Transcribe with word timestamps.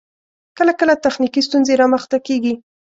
کله 0.57 0.71
کله 0.79 0.93
تخنیکی 1.05 1.41
ستونزې 1.47 1.73
رامخته 1.81 2.17
کیږی 2.27 2.53